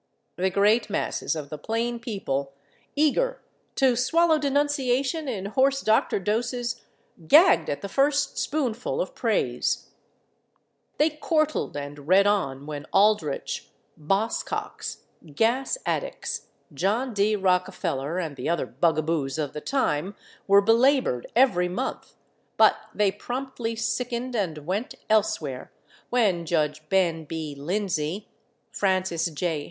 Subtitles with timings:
[0.37, 2.53] The great masses of the plain people,
[2.95, 3.39] eager
[3.75, 6.81] to swallow denunciation in horse doctor doses,
[7.27, 9.91] gagged at the first spoonful of praise.
[10.97, 15.03] They chortled and read on when Aldrich, Boss Cox,
[15.35, 17.35] Gas Addicks, John D.
[17.35, 20.15] Rockefeller and the other bugaboos of the time
[20.47, 22.15] were belabored every month,
[22.57, 25.71] but they promptly sickened and went elsewhere
[26.09, 27.53] when Judge Ben B.
[27.55, 28.27] Lindsey,
[28.71, 29.59] Francis J.